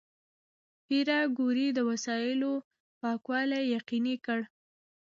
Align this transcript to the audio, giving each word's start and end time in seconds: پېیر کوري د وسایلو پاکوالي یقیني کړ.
پېیر 0.85 1.09
کوري 1.37 1.67
د 1.73 1.79
وسایلو 1.89 2.53
پاکوالي 3.01 3.61
یقیني 3.75 4.15
کړ. 4.25 4.39